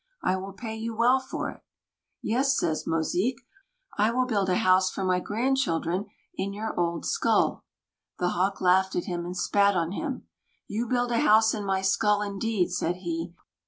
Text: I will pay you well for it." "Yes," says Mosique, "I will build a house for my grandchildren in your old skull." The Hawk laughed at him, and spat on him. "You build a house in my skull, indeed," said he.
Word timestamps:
I 0.23 0.35
will 0.35 0.53
pay 0.53 0.73
you 0.75 0.95
well 0.95 1.19
for 1.19 1.51
it." 1.51 1.61
"Yes," 2.23 2.57
says 2.57 2.85
Mosique, 2.87 3.41
"I 3.99 4.09
will 4.09 4.25
build 4.25 4.49
a 4.49 4.55
house 4.55 4.89
for 4.89 5.03
my 5.03 5.19
grandchildren 5.19 6.07
in 6.33 6.53
your 6.53 6.73
old 6.75 7.05
skull." 7.05 7.65
The 8.17 8.29
Hawk 8.29 8.59
laughed 8.61 8.95
at 8.95 9.05
him, 9.05 9.25
and 9.25 9.37
spat 9.37 9.75
on 9.77 9.91
him. 9.91 10.25
"You 10.65 10.87
build 10.87 11.11
a 11.11 11.19
house 11.19 11.53
in 11.53 11.63
my 11.65 11.83
skull, 11.83 12.23
indeed," 12.23 12.71
said 12.71 12.95
he. 12.95 13.35